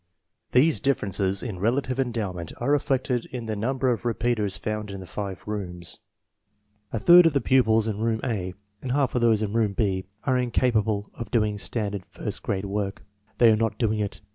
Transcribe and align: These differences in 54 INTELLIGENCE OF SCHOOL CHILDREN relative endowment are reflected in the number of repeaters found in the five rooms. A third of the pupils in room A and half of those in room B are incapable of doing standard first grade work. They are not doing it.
These 0.51 0.79
differences 0.79 1.43
in 1.43 1.61
54 1.61 1.67
INTELLIGENCE 1.77 1.83
OF 1.83 1.85
SCHOOL 1.85 1.95
CHILDREN 1.95 1.99
relative 1.99 1.99
endowment 1.99 2.53
are 2.59 2.71
reflected 2.71 3.25
in 3.25 3.45
the 3.45 3.55
number 3.55 3.91
of 3.91 4.03
repeaters 4.03 4.57
found 4.57 4.89
in 4.89 4.99
the 4.99 5.05
five 5.05 5.43
rooms. 5.45 5.99
A 6.91 6.97
third 6.97 7.27
of 7.27 7.33
the 7.33 7.39
pupils 7.39 7.87
in 7.87 7.99
room 7.99 8.19
A 8.23 8.55
and 8.81 8.93
half 8.93 9.13
of 9.13 9.21
those 9.21 9.43
in 9.43 9.53
room 9.53 9.73
B 9.73 10.05
are 10.23 10.39
incapable 10.39 11.11
of 11.13 11.29
doing 11.29 11.59
standard 11.59 12.03
first 12.09 12.41
grade 12.41 12.65
work. 12.65 13.03
They 13.37 13.51
are 13.51 13.55
not 13.55 13.77
doing 13.77 13.99
it. 13.99 14.21